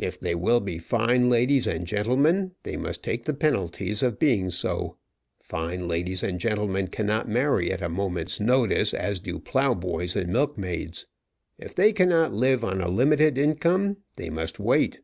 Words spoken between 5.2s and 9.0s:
Fine ladies and gentlemen cannot marry at a moment's notice,